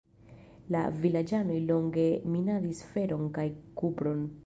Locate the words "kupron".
3.83-4.31